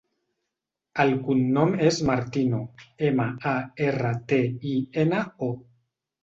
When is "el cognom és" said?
1.01-1.99